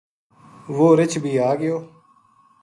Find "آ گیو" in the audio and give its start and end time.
1.49-1.77